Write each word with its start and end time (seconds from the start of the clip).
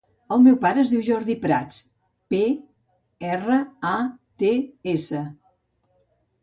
El 0.35 0.39
meu 0.45 0.55
pare 0.61 0.79
es 0.83 0.93
diu 0.93 1.03
Jordi 1.07 1.35
Prats: 1.43 1.77
pe, 2.35 2.41
erra, 3.35 3.61
a, 3.93 3.97
te, 4.45 4.53
essa. 4.97 5.25